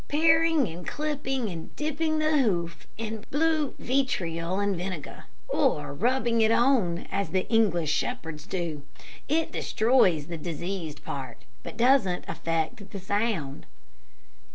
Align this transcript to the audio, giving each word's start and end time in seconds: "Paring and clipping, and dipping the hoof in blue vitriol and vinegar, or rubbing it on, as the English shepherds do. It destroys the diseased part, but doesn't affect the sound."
"Paring 0.07 0.67
and 0.67 0.87
clipping, 0.87 1.47
and 1.51 1.75
dipping 1.75 2.17
the 2.17 2.39
hoof 2.39 2.87
in 2.97 3.23
blue 3.29 3.75
vitriol 3.77 4.59
and 4.59 4.75
vinegar, 4.75 5.25
or 5.47 5.93
rubbing 5.93 6.41
it 6.41 6.49
on, 6.49 7.05
as 7.11 7.29
the 7.29 7.47
English 7.51 7.91
shepherds 7.93 8.47
do. 8.47 8.81
It 9.29 9.51
destroys 9.51 10.25
the 10.25 10.37
diseased 10.39 11.03
part, 11.05 11.45
but 11.61 11.77
doesn't 11.77 12.25
affect 12.27 12.89
the 12.89 12.99
sound." 12.99 13.67